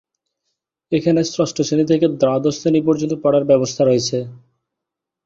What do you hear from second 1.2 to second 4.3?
ষষ্ঠ শ্রেণী থেকে দ্বাদশ শ্রেণী পর্যন্ত পড়ার ব্যবস্থা রয়েছে।